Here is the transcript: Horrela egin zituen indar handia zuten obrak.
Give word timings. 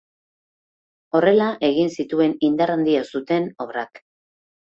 Horrela 1.17 1.49
egin 1.67 1.91
zituen 2.01 2.33
indar 2.49 2.75
handia 2.77 3.05
zuten 3.17 3.49
obrak. 3.67 4.05